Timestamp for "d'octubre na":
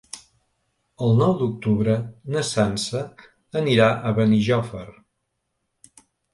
1.41-2.43